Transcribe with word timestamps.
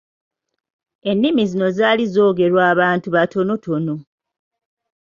Ennimi 1.09 1.43
zino 1.51 1.67
zaali 1.77 2.03
zoogerwa 2.13 2.61
abantu 2.73 3.07
batonotono. 3.15 3.95